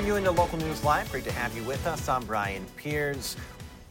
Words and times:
for 0.00 0.06
you 0.06 0.16
into 0.16 0.30
Local 0.30 0.56
News 0.58 0.82
Live. 0.82 1.12
Great 1.12 1.24
to 1.24 1.32
have 1.32 1.54
you 1.54 1.62
with 1.64 1.86
us. 1.86 2.08
I'm 2.08 2.24
Brian 2.24 2.64
Pierce. 2.76 3.36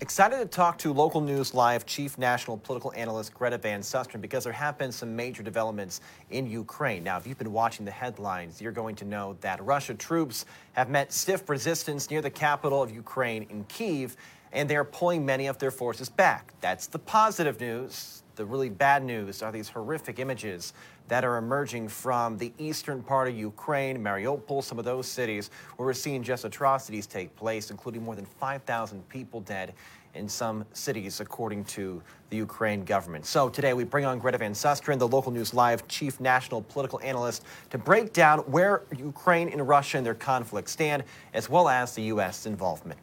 Excited 0.01 0.37
to 0.39 0.45
talk 0.45 0.79
to 0.79 0.91
Local 0.91 1.21
News 1.21 1.53
Live 1.53 1.85
Chief 1.85 2.17
National 2.17 2.57
Political 2.57 2.93
Analyst 2.93 3.31
Greta 3.31 3.59
Van 3.59 3.81
Susteren 3.81 4.19
because 4.19 4.43
there 4.43 4.53
have 4.53 4.75
been 4.75 4.91
some 4.91 5.15
major 5.15 5.43
developments 5.43 6.01
in 6.31 6.49
Ukraine. 6.49 7.03
Now, 7.03 7.17
if 7.19 7.27
you've 7.27 7.37
been 7.37 7.53
watching 7.53 7.85
the 7.85 7.91
headlines, 7.91 8.59
you're 8.59 8.71
going 8.71 8.95
to 8.95 9.05
know 9.05 9.37
that 9.41 9.63
Russia 9.63 9.93
troops 9.93 10.45
have 10.73 10.89
met 10.89 11.13
stiff 11.13 11.47
resistance 11.47 12.09
near 12.09 12.23
the 12.23 12.31
capital 12.31 12.81
of 12.81 12.89
Ukraine 12.89 13.45
in 13.51 13.63
Kiev, 13.65 14.17
and 14.51 14.67
they 14.67 14.77
are 14.77 14.85
pulling 14.85 15.23
many 15.23 15.45
of 15.45 15.59
their 15.59 15.69
forces 15.69 16.09
back. 16.09 16.53
That's 16.59 16.87
the 16.87 16.97
positive 16.97 17.59
news. 17.59 18.23
The 18.39 18.45
really 18.45 18.69
bad 18.69 19.03
news 19.03 19.41
are 19.41 19.51
these 19.51 19.67
horrific 19.67 20.17
images 20.17 20.71
that 21.09 21.25
are 21.25 21.35
emerging 21.35 21.89
from 21.89 22.37
the 22.37 22.53
eastern 22.57 23.03
part 23.03 23.27
of 23.27 23.35
Ukraine, 23.35 24.01
Mariupol, 24.01 24.63
some 24.63 24.79
of 24.79 24.85
those 24.85 25.09
cities 25.09 25.49
where 25.75 25.85
we're 25.85 25.91
seeing 25.91 26.23
just 26.23 26.45
atrocities 26.45 27.05
take 27.05 27.35
place, 27.35 27.69
including 27.69 28.01
more 28.01 28.15
than 28.15 28.23
5,000 28.23 29.09
people 29.09 29.41
dead 29.41 29.73
in 30.13 30.29
some 30.29 30.63
cities, 30.71 31.19
according 31.19 31.65
to 31.65 32.01
the 32.29 32.37
Ukraine 32.37 32.85
government. 32.85 33.25
So 33.25 33.49
today 33.49 33.73
we 33.73 33.83
bring 33.83 34.05
on 34.05 34.19
Greta 34.19 34.37
Van 34.37 34.53
Susteren, 34.53 34.99
the 34.99 35.05
Local 35.05 35.33
News 35.33 35.53
Live 35.53 35.85
chief 35.89 36.21
national 36.21 36.61
political 36.61 37.01
analyst, 37.01 37.43
to 37.71 37.77
break 37.77 38.13
down 38.13 38.39
where 38.39 38.83
Ukraine 38.97 39.49
and 39.49 39.67
Russia 39.67 39.97
and 39.97 40.05
their 40.05 40.15
conflict 40.15 40.69
stand, 40.69 41.03
as 41.33 41.49
well 41.49 41.67
as 41.67 41.93
the 41.93 42.03
U.S. 42.03 42.45
involvement. 42.45 43.01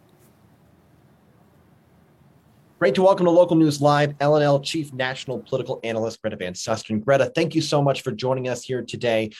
Great 2.79 2.95
to 2.95 3.01
welcome 3.01 3.25
to 3.25 3.31
Local 3.31 3.57
News 3.57 3.81
Live, 3.81 4.19
LNL 4.19 4.63
Chief 4.63 4.93
National 4.93 5.39
Political 5.39 5.81
Analyst 5.83 6.21
Greta 6.21 6.37
Van 6.37 6.53
Susteren. 6.53 7.03
Greta, 7.03 7.33
thank 7.35 7.55
you 7.55 7.63
so 7.63 7.81
much 7.81 8.03
for 8.03 8.13
joining 8.13 8.49
us 8.49 8.63
here 8.63 8.83
today. 8.83 9.31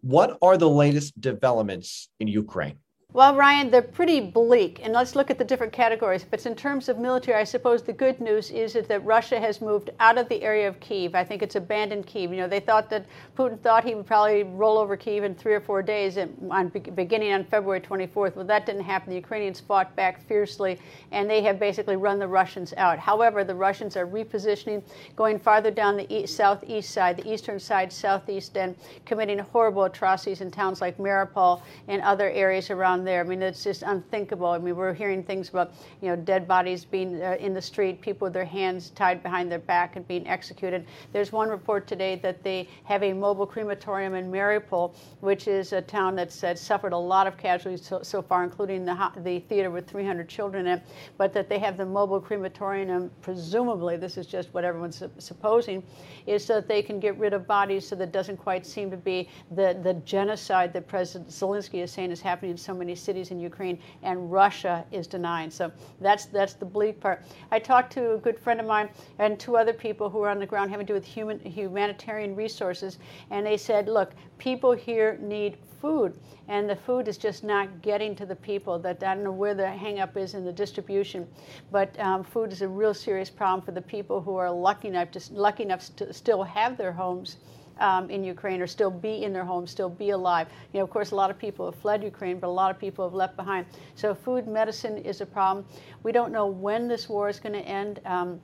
What 0.00 0.38
are 0.40 0.56
the 0.56 0.70
latest 0.70 1.20
developments 1.20 2.08
in 2.20 2.26
Ukraine? 2.26 2.78
Well, 3.16 3.34
Ryan, 3.34 3.70
they're 3.70 3.80
pretty 3.80 4.20
bleak. 4.20 4.80
And 4.82 4.92
let's 4.92 5.16
look 5.16 5.30
at 5.30 5.38
the 5.38 5.44
different 5.44 5.72
categories. 5.72 6.22
But 6.30 6.44
in 6.44 6.54
terms 6.54 6.90
of 6.90 6.98
military, 6.98 7.40
I 7.40 7.44
suppose 7.44 7.82
the 7.82 7.94
good 7.94 8.20
news 8.20 8.50
is 8.50 8.74
that 8.74 9.04
Russia 9.06 9.40
has 9.40 9.62
moved 9.62 9.88
out 10.00 10.18
of 10.18 10.28
the 10.28 10.42
area 10.42 10.68
of 10.68 10.78
Kiev. 10.80 11.14
I 11.14 11.24
think 11.24 11.42
it's 11.42 11.56
abandoned 11.56 12.06
Kiev. 12.06 12.30
You 12.30 12.36
know, 12.36 12.46
they 12.46 12.60
thought 12.60 12.90
that 12.90 13.06
Putin 13.34 13.58
thought 13.62 13.84
he 13.84 13.94
would 13.94 14.04
probably 14.04 14.42
roll 14.42 14.76
over 14.76 14.98
Kiev 14.98 15.24
in 15.24 15.34
three 15.34 15.54
or 15.54 15.62
four 15.62 15.80
days, 15.80 16.18
on, 16.18 16.68
beginning 16.94 17.32
on 17.32 17.44
February 17.44 17.80
24th. 17.80 18.36
Well, 18.36 18.44
that 18.44 18.66
didn't 18.66 18.82
happen. 18.82 19.08
The 19.08 19.16
Ukrainians 19.16 19.60
fought 19.60 19.96
back 19.96 20.20
fiercely, 20.28 20.78
and 21.10 21.30
they 21.30 21.40
have 21.40 21.58
basically 21.58 21.96
run 21.96 22.18
the 22.18 22.28
Russians 22.28 22.74
out. 22.76 22.98
However, 22.98 23.44
the 23.44 23.54
Russians 23.54 23.96
are 23.96 24.06
repositioning, 24.06 24.82
going 25.16 25.38
farther 25.38 25.70
down 25.70 25.96
the 25.96 26.14
east, 26.14 26.36
southeast 26.36 26.90
side, 26.90 27.16
the 27.16 27.32
eastern 27.32 27.60
side, 27.60 27.90
southeast, 27.90 28.58
and 28.58 28.76
committing 29.06 29.38
horrible 29.38 29.84
atrocities 29.84 30.42
in 30.42 30.50
towns 30.50 30.82
like 30.82 30.98
Mariupol 30.98 31.62
and 31.88 32.02
other 32.02 32.28
areas 32.28 32.68
around 32.68 33.05
there. 33.06 33.20
I 33.20 33.24
mean, 33.24 33.40
it's 33.40 33.64
just 33.64 33.82
unthinkable. 33.82 34.48
I 34.48 34.58
mean, 34.58 34.76
we're 34.76 34.92
hearing 34.92 35.22
things 35.22 35.48
about, 35.48 35.72
you 36.02 36.08
know, 36.08 36.16
dead 36.16 36.46
bodies 36.46 36.84
being 36.84 37.22
uh, 37.22 37.36
in 37.40 37.54
the 37.54 37.62
street, 37.62 38.00
people 38.00 38.26
with 38.26 38.34
their 38.34 38.44
hands 38.44 38.90
tied 38.90 39.22
behind 39.22 39.50
their 39.50 39.58
back 39.60 39.96
and 39.96 40.06
being 40.06 40.26
executed. 40.28 40.86
There's 41.12 41.32
one 41.32 41.48
report 41.48 41.86
today 41.86 42.16
that 42.16 42.42
they 42.42 42.68
have 42.84 43.02
a 43.02 43.12
mobile 43.12 43.46
crematorium 43.46 44.14
in 44.14 44.30
Mariupol, 44.30 44.94
which 45.20 45.48
is 45.48 45.72
a 45.72 45.80
town 45.80 46.16
that's, 46.16 46.44
suffered 46.60 46.92
a 46.92 46.98
lot 46.98 47.26
of 47.26 47.36
casualties 47.36 47.86
so, 47.86 48.02
so, 48.02 48.20
far, 48.20 48.44
including 48.44 48.84
the, 48.84 49.12
the 49.18 49.40
theater 49.40 49.70
with 49.70 49.88
300 49.88 50.28
children 50.28 50.66
in 50.66 50.78
it, 50.78 50.82
but 51.16 51.32
that 51.32 51.48
they 51.48 51.58
have 51.58 51.76
the 51.76 51.86
mobile 51.86 52.20
crematorium, 52.20 53.10
presumably, 53.22 53.96
this 53.96 54.16
is 54.16 54.26
just 54.26 54.52
what 54.52 54.64
everyone's 54.64 55.02
supposing, 55.18 55.82
is 56.26 56.44
so 56.44 56.54
that 56.54 56.68
they 56.68 56.82
can 56.82 56.98
get 56.98 57.16
rid 57.18 57.32
of 57.32 57.46
bodies 57.46 57.86
so 57.86 57.94
that 57.94 58.12
doesn't 58.12 58.36
quite 58.36 58.66
seem 58.66 58.90
to 58.90 58.96
be 58.96 59.28
the, 59.52 59.78
the 59.82 59.94
genocide 60.04 60.72
that 60.72 60.88
President 60.88 61.30
Zelensky 61.30 61.82
is 61.82 61.92
saying 61.92 62.10
is 62.10 62.20
happening 62.20 62.50
in 62.50 62.56
so 62.56 62.74
many 62.74 62.94
cities 62.96 63.30
in 63.30 63.38
Ukraine, 63.38 63.78
and 64.02 64.32
Russia 64.32 64.84
is 64.90 65.06
denying. 65.06 65.50
So 65.50 65.70
that's 66.00 66.26
that's 66.26 66.54
the 66.54 66.64
bleak 66.64 67.00
part. 67.00 67.22
I 67.50 67.58
talked 67.58 67.92
to 67.94 68.14
a 68.14 68.18
good 68.18 68.38
friend 68.38 68.60
of 68.60 68.66
mine 68.66 68.88
and 69.18 69.38
two 69.38 69.56
other 69.56 69.72
people 69.72 70.10
who 70.10 70.22
are 70.22 70.30
on 70.30 70.38
the 70.38 70.46
ground 70.46 70.70
having 70.70 70.86
to 70.86 70.92
do 70.92 70.94
with 70.94 71.04
human 71.04 71.38
humanitarian 71.40 72.34
resources, 72.34 72.98
and 73.30 73.46
they 73.46 73.56
said, 73.56 73.88
look, 73.88 74.12
people 74.38 74.72
here 74.72 75.18
need 75.20 75.56
food, 75.80 76.18
and 76.48 76.68
the 76.68 76.76
food 76.76 77.06
is 77.08 77.18
just 77.18 77.44
not 77.44 77.82
getting 77.82 78.16
to 78.16 78.26
the 78.26 78.36
people. 78.36 78.78
That 78.78 79.02
I 79.02 79.14
don't 79.14 79.24
know 79.24 79.32
where 79.32 79.54
the 79.54 79.64
hangup 79.64 80.16
is 80.16 80.34
in 80.34 80.44
the 80.44 80.52
distribution, 80.52 81.26
but 81.70 81.98
um, 82.00 82.24
food 82.24 82.52
is 82.52 82.62
a 82.62 82.68
real 82.68 82.94
serious 82.94 83.30
problem 83.30 83.64
for 83.64 83.72
the 83.72 83.82
people 83.82 84.20
who 84.20 84.36
are 84.36 84.50
lucky 84.50 84.88
enough 84.88 85.10
to 85.12 85.20
lucky 85.32 85.62
enough 85.62 85.94
to 85.96 86.12
still 86.12 86.42
have 86.42 86.76
their 86.76 86.92
homes 86.92 87.36
um, 87.78 88.10
in 88.10 88.24
Ukraine 88.24 88.60
or 88.60 88.66
still 88.66 88.90
be 88.90 89.24
in 89.24 89.32
their 89.32 89.44
homes, 89.44 89.70
still 89.70 89.88
be 89.90 90.10
alive. 90.10 90.48
You 90.72 90.78
know, 90.78 90.84
of 90.84 90.90
course, 90.90 91.10
a 91.10 91.14
lot 91.14 91.30
of 91.30 91.38
people 91.38 91.70
have 91.70 91.80
fled 91.80 92.02
Ukraine, 92.02 92.38
but 92.38 92.48
a 92.48 92.56
lot 92.62 92.70
of 92.70 92.78
people 92.78 93.04
have 93.04 93.14
left 93.14 93.36
behind. 93.36 93.66
So 93.94 94.14
food, 94.14 94.46
medicine 94.46 94.98
is 94.98 95.20
a 95.20 95.26
problem. 95.26 95.66
We 96.02 96.12
don't 96.12 96.32
know 96.32 96.46
when 96.46 96.88
this 96.88 97.08
war 97.08 97.28
is 97.28 97.40
going 97.40 97.54
to 97.54 97.66
end. 97.66 98.00
Um, 98.04 98.40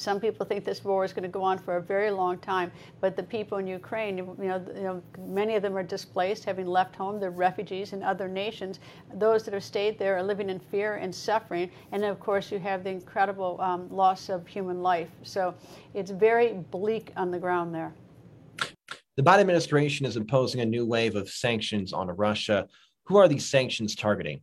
some 0.00 0.18
people 0.18 0.46
think 0.46 0.64
this 0.64 0.82
war 0.82 1.04
is 1.04 1.12
going 1.12 1.24
to 1.24 1.28
go 1.28 1.42
on 1.42 1.58
for 1.58 1.76
a 1.76 1.82
very 1.82 2.10
long 2.10 2.38
time, 2.38 2.72
but 3.02 3.16
the 3.16 3.22
people 3.22 3.58
in 3.58 3.66
Ukraine, 3.66 4.16
you 4.16 4.34
know, 4.38 4.64
you 4.74 4.82
know, 4.82 5.02
many 5.26 5.56
of 5.56 5.62
them 5.62 5.76
are 5.76 5.82
displaced, 5.82 6.42
having 6.42 6.66
left 6.66 6.96
home. 6.96 7.20
They're 7.20 7.30
refugees 7.30 7.92
in 7.92 8.02
other 8.02 8.26
nations. 8.26 8.80
Those 9.12 9.44
that 9.44 9.52
have 9.52 9.62
stayed 9.62 9.98
there 9.98 10.16
are 10.16 10.22
living 10.22 10.48
in 10.48 10.58
fear 10.58 10.94
and 10.94 11.14
suffering. 11.14 11.70
And 11.92 12.02
of 12.02 12.18
course, 12.18 12.50
you 12.50 12.58
have 12.60 12.82
the 12.82 12.88
incredible 12.88 13.60
um, 13.60 13.90
loss 13.90 14.30
of 14.30 14.46
human 14.46 14.82
life. 14.82 15.10
So 15.22 15.54
it's 15.92 16.10
very 16.10 16.54
bleak 16.70 17.12
on 17.14 17.30
the 17.30 17.38
ground 17.38 17.74
there. 17.74 17.92
The 19.20 19.30
Biden 19.30 19.40
administration 19.40 20.06
is 20.06 20.16
imposing 20.16 20.62
a 20.62 20.64
new 20.64 20.86
wave 20.86 21.14
of 21.14 21.28
sanctions 21.28 21.92
on 21.92 22.08
Russia. 22.08 22.66
Who 23.04 23.18
are 23.18 23.28
these 23.28 23.44
sanctions 23.44 23.94
targeting? 23.94 24.40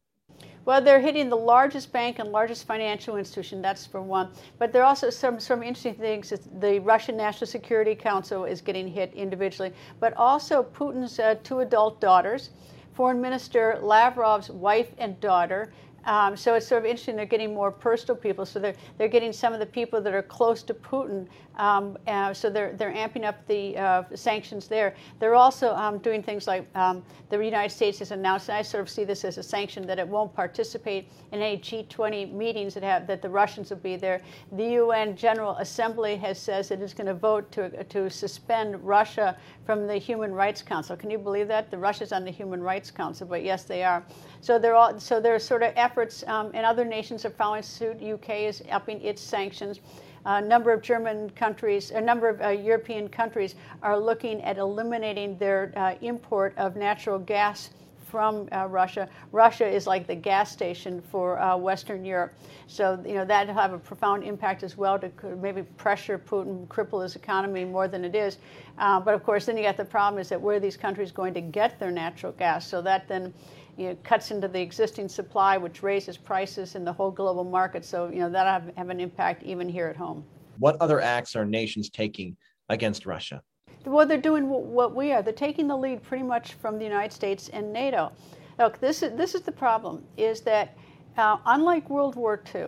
Well, 0.66 0.84
they're 0.84 1.00
hitting 1.00 1.30
the 1.30 1.36
largest 1.36 1.92
bank 1.92 2.20
and 2.20 2.32
largest 2.32 2.68
financial 2.68 3.18
institution. 3.18 3.60
That's 3.60 3.88
for 3.88 4.04
one. 4.04 4.34
But 4.60 4.72
there 4.72 4.84
are 4.84 4.86
also 4.86 5.10
some 5.10 5.40
some 5.40 5.64
interesting 5.64 5.96
things. 5.96 6.32
The 6.60 6.78
Russian 6.78 7.18
National 7.18 7.48
Security 7.48 7.96
Council 7.96 8.46
is 8.46 8.62
getting 8.62 8.88
hit 8.88 9.12
individually, 9.16 9.74
but 10.00 10.14
also 10.16 10.62
Putin's 10.62 11.20
uh, 11.20 11.38
two 11.42 11.62
adult 11.62 12.00
daughters, 12.00 12.52
Foreign 12.94 13.20
Minister 13.20 13.80
Lavrov's 13.82 14.52
wife 14.52 14.92
and 15.00 15.20
daughter, 15.20 15.74
um, 16.08 16.38
so 16.38 16.56
it's 16.56 16.66
sort 16.66 16.84
of 16.84 16.86
interesting. 16.86 17.18
They're 17.18 17.26
getting 17.26 17.54
more 17.54 17.70
personal 17.70 18.16
people. 18.16 18.46
So 18.46 18.60
they're 18.60 18.76
they're 18.98 19.10
getting 19.10 19.34
some 19.34 19.54
of 19.54 19.60
the 19.60 19.66
people 19.66 20.02
that 20.02 20.14
are 20.14 20.24
close 20.24 20.64
to 20.64 20.74
Putin. 20.74 21.28
Um, 21.58 21.98
uh, 22.08 22.34
so 22.34 22.50
they're 22.50 22.74
they're 22.74 22.94
amping 22.94 23.26
up 23.26 23.46
the 23.48 23.78
uh, 23.78 24.04
sanctions 24.16 24.68
there. 24.70 24.96
They're 25.20 25.36
also 25.36 25.76
um, 25.76 25.98
doing 25.98 26.24
things 26.24 26.48
like 26.48 26.66
um, 26.76 27.04
the 27.30 27.38
United 27.38 27.76
States 27.76 28.00
has 28.00 28.12
announced. 28.12 28.48
And 28.48 28.58
I 28.58 28.62
sort 28.62 28.82
of 28.82 28.90
see 28.90 29.04
this 29.04 29.26
as 29.26 29.38
a 29.38 29.44
sanction 29.44 29.86
that 29.88 30.00
it 30.00 30.08
won't 30.08 30.34
participate 30.34 31.10
in 31.34 31.42
any 31.42 31.58
G20 31.58 32.32
meetings 32.32 32.74
that 32.76 32.84
have 32.84 33.06
that 33.08 33.22
the 33.22 33.30
Russians 33.30 33.70
will 33.70 33.78
be 33.78 33.98
there. 33.98 34.22
The 34.54 34.64
UN 34.82 35.16
General 35.16 35.58
Assembly 35.58 36.16
has 36.18 36.40
says 36.40 36.72
it 36.72 36.82
is 36.82 36.94
going 36.94 37.08
to 37.08 37.14
vote 37.14 37.52
to 37.52 37.84
to 37.84 38.10
suspend 38.10 38.82
Russia 38.82 39.38
from 39.66 39.88
the 39.88 39.98
Human 39.98 40.32
Rights 40.32 40.62
Council. 40.62 40.96
Can 40.96 41.12
you 41.12 41.18
believe 41.18 41.50
that? 41.50 41.70
The 41.70 41.78
Russia's 41.78 42.14
on 42.14 42.24
the 42.24 42.32
Human 42.32 42.64
Rights 42.64 42.92
Council, 42.92 43.28
but 43.28 43.44
yes, 43.44 43.66
they 43.66 43.84
are. 43.84 44.06
So 44.40 44.58
they're 44.58 44.76
all 44.76 44.98
so 45.00 45.20
they're 45.20 45.40
sort 45.40 45.64
of 45.64 45.74
efforts, 45.98 46.24
um, 46.28 46.52
and 46.54 46.64
other 46.64 46.86
nations 46.86 47.26
are 47.26 47.32
following 47.32 47.64
suit. 47.64 48.04
UK 48.04 48.42
is 48.42 48.62
upping 48.72 49.02
its 49.02 49.20
sanctions. 49.20 49.80
A 50.26 50.40
number 50.40 50.72
of 50.72 50.84
German 50.84 51.32
countries, 51.32 51.90
a 51.90 52.00
number 52.00 52.30
of 52.30 52.40
uh, 52.40 52.50
European 52.50 53.10
countries 53.10 53.56
are 53.82 53.98
looking 53.98 54.40
at 54.44 54.60
eliminating 54.60 55.40
their 55.40 55.74
uh, 55.76 55.96
import 56.02 56.54
of 56.56 56.76
natural 56.76 57.18
gas 57.18 57.72
from 58.10 58.48
uh, 58.52 58.66
Russia. 58.68 59.10
Russia 59.32 59.68
is 59.68 59.86
like 59.86 60.08
the 60.08 60.16
gas 60.16 60.52
station 60.52 61.02
for 61.02 61.40
uh, 61.40 61.58
Western 61.58 62.06
Europe. 62.06 62.34
So, 62.68 63.02
you 63.06 63.16
know, 63.16 63.26
that'll 63.26 63.54
have 63.54 63.74
a 63.74 63.80
profound 63.80 64.24
impact 64.24 64.64
as 64.64 64.78
well 64.78 64.98
to 65.00 65.12
maybe 65.36 65.64
pressure 65.64 66.18
Putin, 66.18 66.68
cripple 66.68 67.04
his 67.04 67.16
economy 67.16 67.66
more 67.66 67.88
than 67.88 68.06
it 68.06 68.16
is. 68.16 68.38
Uh, 68.78 69.00
but 69.00 69.14
of 69.14 69.24
course, 69.24 69.46
then 69.46 69.58
you 69.58 69.64
got 69.64 69.78
the 69.78 69.86
problem 69.86 70.22
is 70.22 70.30
that 70.30 70.42
where 70.42 70.56
are 70.56 70.60
these 70.60 70.78
countries 70.78 71.12
going 71.12 71.34
to 71.34 71.42
get 71.42 71.80
their 71.80 71.92
natural 71.92 72.32
gas? 72.32 72.68
So 72.68 72.82
that 72.82 73.08
then 73.08 73.34
you 73.78 73.90
know, 73.90 73.98
cuts 74.04 74.32
into 74.32 74.48
the 74.48 74.60
existing 74.60 75.08
supply, 75.08 75.58
which 75.58 75.84
raises 75.84 76.18
prices 76.18 76.76
in 76.76 76.84
the 76.84 76.94
whole 76.94 77.12
global 77.12 77.44
market. 77.44 77.86
So, 77.86 78.10
you 78.10 78.20
know, 78.20 78.30
that'll 78.30 78.52
have, 78.52 78.76
have 78.76 78.90
an 78.90 79.00
impact 79.00 79.44
even 79.44 79.70
here 79.70 79.88
at 79.88 79.96
home. 79.96 80.24
What 80.58 80.78
other 80.82 81.00
acts 81.00 81.36
are 81.36 81.46
nations 81.46 81.90
taking 81.90 82.36
against 82.70 83.06
Russia? 83.06 83.44
Well, 83.86 84.06
they're 84.06 84.18
doing 84.18 84.50
what 84.50 84.94
we 84.94 85.12
are. 85.14 85.22
They're 85.22 85.34
taking 85.34 85.68
the 85.68 85.78
lead 85.78 86.04
pretty 86.04 86.24
much 86.24 86.54
from 86.54 86.78
the 86.78 86.84
United 86.84 87.14
States 87.14 87.50
and 87.50 87.72
NATO. 87.72 88.12
Look, 88.60 88.80
this 88.80 89.04
is, 89.04 89.16
this 89.16 89.36
is 89.36 89.42
the 89.42 89.52
problem, 89.52 90.04
is 90.18 90.42
that 90.42 90.76
uh, 91.16 91.38
unlike 91.46 91.90
World 91.90 92.16
War 92.16 92.42
II, 92.54 92.68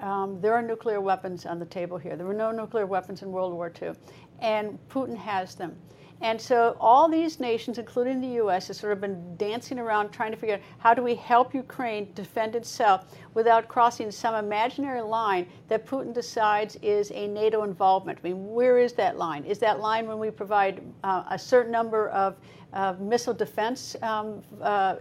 um, 0.00 0.40
there 0.40 0.54
are 0.54 0.62
nuclear 0.62 1.00
weapons 1.00 1.46
on 1.46 1.58
the 1.58 1.66
table 1.66 1.96
here. 1.98 2.16
There 2.16 2.26
were 2.26 2.34
no 2.34 2.50
nuclear 2.50 2.86
weapons 2.86 3.22
in 3.22 3.32
World 3.32 3.52
War 3.52 3.72
II, 3.80 3.92
and 4.40 4.78
Putin 4.88 5.16
has 5.16 5.54
them. 5.54 5.76
And 6.20 6.40
so 6.40 6.76
all 6.80 7.08
these 7.08 7.38
nations, 7.38 7.78
including 7.78 8.20
the 8.20 8.28
U.S., 8.42 8.68
have 8.68 8.76
sort 8.76 8.92
of 8.92 9.00
been 9.00 9.36
dancing 9.36 9.78
around 9.78 10.10
trying 10.10 10.32
to 10.32 10.36
figure 10.36 10.56
out 10.56 10.62
how 10.78 10.92
do 10.92 11.02
we 11.02 11.14
help 11.14 11.54
Ukraine 11.54 12.12
defend 12.14 12.56
itself 12.56 13.04
without 13.34 13.68
crossing 13.68 14.10
some 14.10 14.34
imaginary 14.34 15.00
line 15.00 15.46
that 15.68 15.86
Putin 15.86 16.12
decides 16.12 16.76
is 16.82 17.12
a 17.12 17.28
NATO 17.28 17.62
involvement. 17.62 18.18
I 18.22 18.28
mean, 18.28 18.52
where 18.52 18.78
is 18.78 18.94
that 18.94 19.16
line? 19.16 19.44
Is 19.44 19.58
that 19.60 19.78
line 19.78 20.08
when 20.08 20.18
we 20.18 20.30
provide 20.30 20.82
uh, 21.04 21.22
a 21.30 21.38
certain 21.38 21.70
number 21.70 22.08
of 22.08 22.36
uh, 22.72 22.94
missile 22.98 23.32
defense 23.32 23.96
um, 24.02 24.42
uh, 24.60 24.96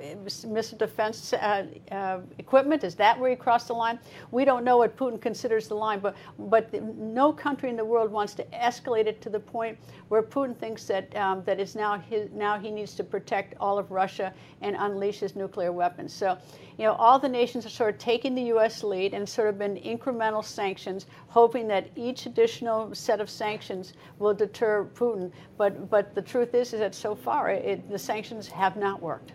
missile 0.48 0.78
defense 0.78 1.34
uh, 1.34 1.66
uh, 1.92 2.20
equipment? 2.38 2.84
Is 2.84 2.96
that 2.96 3.20
where 3.20 3.30
he 3.30 3.36
crossed 3.36 3.68
the 3.68 3.74
line? 3.74 4.00
We 4.32 4.46
don't 4.46 4.64
know 4.64 4.78
what 4.78 4.96
Putin 4.96 5.20
considers 5.20 5.68
the 5.68 5.76
line, 5.76 6.00
but 6.00 6.16
but 6.38 6.72
no 6.96 7.34
country 7.34 7.70
in 7.70 7.76
the 7.76 7.84
world 7.84 8.12
wants 8.12 8.34
to 8.36 8.44
escalate 8.46 9.08
it 9.08 9.22
to 9.22 9.30
the 9.30 9.40
point 9.40 9.78
where 10.08 10.24
Putin 10.24 10.56
thinks 10.58 10.86
that 10.86 11.07
um, 11.16 11.44
that 11.46 11.60
it's 11.60 11.76
now 11.76 11.98
his, 11.98 12.30
now 12.34 12.60
he 12.60 12.72
needs 12.72 12.96
to 12.96 13.04
protect 13.04 13.56
all 13.60 13.78
of 13.78 13.92
Russia 13.92 14.34
and 14.62 14.76
unleash 14.78 15.20
his 15.20 15.36
nuclear 15.36 15.72
weapons. 15.72 16.14
So, 16.14 16.38
you 16.78 16.86
know, 16.86 16.94
all 16.94 17.20
the 17.20 17.30
nations 17.30 17.66
are 17.66 17.70
sort 17.70 17.96
of 17.96 18.00
taking 18.00 18.36
the 18.36 18.44
U.S. 18.44 18.84
lead 18.84 19.14
and 19.14 19.28
sort 19.28 19.50
of 19.50 19.58
been 19.58 19.76
incremental 19.78 20.44
sanctions, 20.44 21.08
hoping 21.28 21.68
that 21.70 21.90
each 21.96 22.26
additional 22.26 22.94
set 22.94 23.22
of 23.22 23.30
sanctions 23.30 23.94
will 24.20 24.34
deter 24.34 24.86
Putin. 24.94 25.32
But 25.58 25.90
but 25.90 26.14
the 26.16 26.22
truth 26.22 26.54
is, 26.54 26.74
is 26.74 26.80
that 26.80 26.96
so 26.96 27.16
far 27.16 27.50
it, 27.50 27.90
the 27.90 28.00
sanctions 28.00 28.48
have 28.48 28.78
not 28.78 29.02
worked. 29.02 29.34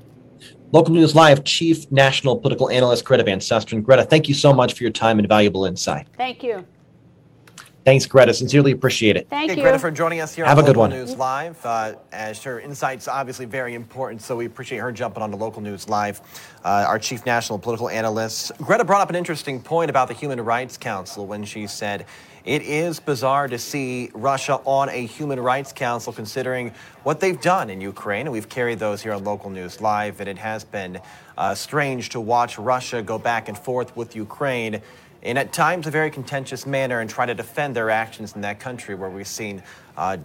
Local 0.72 0.94
News 0.94 1.14
Live 1.14 1.44
Chief 1.44 1.90
National 1.92 2.36
Political 2.36 2.70
Analyst 2.70 3.04
Greta 3.04 3.24
Van 3.24 3.38
Susteren. 3.38 3.82
Greta, 3.82 4.04
thank 4.04 4.28
you 4.28 4.34
so 4.34 4.52
much 4.52 4.72
for 4.72 4.82
your 4.82 4.92
time 4.92 5.18
and 5.18 5.28
valuable 5.28 5.64
insight. 5.64 6.08
Thank 6.16 6.42
you. 6.42 6.66
Thanks, 7.84 8.06
Greta. 8.06 8.32
Sincerely 8.32 8.70
appreciate 8.70 9.16
it. 9.16 9.28
Thank 9.28 9.50
hey, 9.50 9.56
you. 9.56 9.62
Greta, 9.62 9.78
for 9.78 9.90
joining 9.90 10.20
us 10.20 10.34
here 10.34 10.44
Have 10.44 10.58
on 10.58 10.64
a 10.64 10.66
Local 10.68 10.74
good 10.74 10.78
one. 10.78 10.90
News 10.90 11.16
Live. 11.16 11.66
Uh, 11.66 11.94
as 12.12 12.40
her 12.44 12.60
insights 12.60 13.08
obviously 13.08 13.44
very 13.44 13.74
important, 13.74 14.22
so 14.22 14.36
we 14.36 14.46
appreciate 14.46 14.78
her 14.78 14.92
jumping 14.92 15.22
on 15.22 15.30
to 15.32 15.36
Local 15.36 15.60
News 15.60 15.88
Live. 15.88 16.20
Uh, 16.64 16.84
our 16.86 16.98
chief 17.00 17.26
national 17.26 17.58
political 17.58 17.88
analyst. 17.88 18.52
Greta 18.58 18.84
brought 18.84 19.00
up 19.00 19.10
an 19.10 19.16
interesting 19.16 19.60
point 19.60 19.90
about 19.90 20.06
the 20.06 20.14
Human 20.14 20.40
Rights 20.40 20.76
Council 20.78 21.26
when 21.26 21.44
she 21.44 21.66
said 21.66 22.06
it 22.44 22.62
is 22.62 23.00
bizarre 23.00 23.48
to 23.48 23.58
see 23.58 24.10
Russia 24.14 24.60
on 24.64 24.88
a 24.88 25.06
Human 25.06 25.40
Rights 25.40 25.72
Council 25.72 26.12
considering 26.12 26.72
what 27.02 27.18
they've 27.18 27.40
done 27.40 27.68
in 27.68 27.80
Ukraine. 27.80 28.26
And 28.26 28.32
we've 28.32 28.48
carried 28.48 28.78
those 28.78 29.02
here 29.02 29.12
on 29.12 29.24
Local 29.24 29.50
News 29.50 29.80
Live, 29.80 30.20
and 30.20 30.28
it 30.28 30.38
has 30.38 30.62
been 30.62 31.00
uh, 31.36 31.54
strange 31.56 32.10
to 32.10 32.20
watch 32.20 32.58
Russia 32.58 33.02
go 33.02 33.18
back 33.18 33.48
and 33.48 33.58
forth 33.58 33.96
with 33.96 34.14
Ukraine 34.14 34.82
in 35.22 35.36
at 35.36 35.52
times 35.52 35.86
a 35.86 35.90
very 35.90 36.10
contentious 36.10 36.66
manner 36.66 37.00
and 37.00 37.08
try 37.08 37.24
to 37.26 37.34
defend 37.34 37.76
their 37.76 37.90
actions 37.90 38.34
in 38.34 38.40
that 38.40 38.58
country 38.58 38.94
where 38.94 39.10
we've 39.10 39.26
seen 39.26 39.62
uh, 39.96 40.16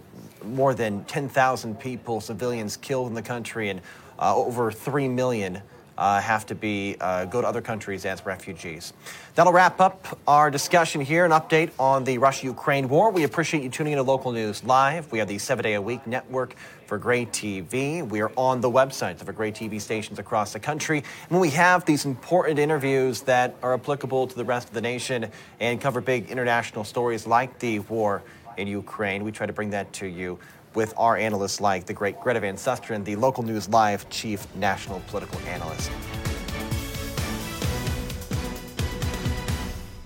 more 0.44 0.74
than 0.74 1.04
10,000 1.04 1.78
people, 1.78 2.20
civilians 2.20 2.76
killed 2.76 3.08
in 3.08 3.14
the 3.14 3.22
country, 3.22 3.70
and 3.70 3.80
uh, 4.18 4.34
over 4.34 4.72
3 4.72 5.08
million 5.08 5.62
uh, 5.98 6.20
have 6.20 6.46
to 6.46 6.54
be 6.54 6.96
uh, 7.00 7.24
go 7.24 7.42
to 7.42 7.46
other 7.46 7.60
countries 7.60 8.06
as 8.06 8.24
refugees. 8.24 8.92
That'll 9.34 9.52
wrap 9.52 9.80
up 9.80 10.18
our 10.26 10.50
discussion 10.50 11.00
here. 11.00 11.24
An 11.24 11.32
update 11.32 11.70
on 11.78 12.04
the 12.04 12.18
Russia-Ukraine 12.18 12.88
war. 12.88 13.10
We 13.10 13.24
appreciate 13.24 13.64
you 13.64 13.68
tuning 13.68 13.94
in 13.94 13.96
to 13.98 14.04
local 14.04 14.30
news 14.30 14.62
live. 14.62 15.10
We 15.10 15.18
have 15.18 15.28
the 15.28 15.38
seven 15.38 15.64
day 15.64 15.74
a 15.74 15.82
week 15.82 16.06
network 16.06 16.54
for 16.86 16.98
Gray 16.98 17.26
TV. 17.26 18.08
We 18.08 18.20
are 18.20 18.30
on 18.36 18.60
the 18.60 18.70
websites 18.70 19.20
of 19.20 19.26
our 19.26 19.34
Gray 19.34 19.50
TV 19.50 19.80
stations 19.80 20.20
across 20.20 20.52
the 20.52 20.60
country. 20.60 20.98
And 20.98 21.30
when 21.30 21.40
we 21.40 21.50
have 21.50 21.84
these 21.84 22.04
important 22.04 22.60
interviews 22.60 23.22
that 23.22 23.56
are 23.62 23.74
applicable 23.74 24.28
to 24.28 24.36
the 24.36 24.44
rest 24.44 24.68
of 24.68 24.74
the 24.74 24.80
nation 24.80 25.30
and 25.58 25.80
cover 25.80 26.00
big 26.00 26.30
international 26.30 26.84
stories 26.84 27.26
like 27.26 27.58
the 27.58 27.80
war 27.80 28.22
in 28.56 28.68
Ukraine, 28.68 29.24
we 29.24 29.32
try 29.32 29.46
to 29.46 29.52
bring 29.52 29.70
that 29.70 29.92
to 29.94 30.06
you 30.06 30.38
with 30.74 30.94
our 30.96 31.16
analysts 31.16 31.60
like 31.60 31.86
the 31.86 31.92
great 31.92 32.20
Greta 32.20 32.40
Van 32.40 32.56
Susteren, 32.56 33.04
the 33.04 33.16
local 33.16 33.42
news 33.42 33.68
live 33.68 34.08
chief 34.10 34.46
national 34.56 35.00
political 35.08 35.38
analyst. 35.40 35.90